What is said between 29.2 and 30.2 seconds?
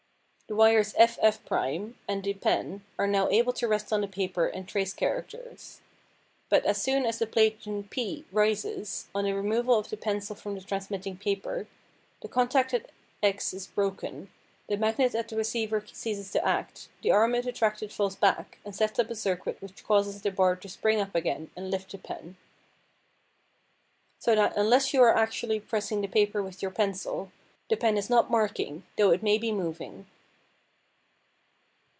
may be moving.